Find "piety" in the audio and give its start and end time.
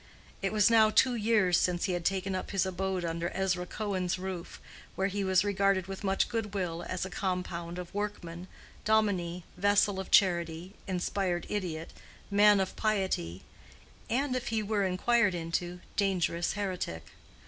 12.75-13.43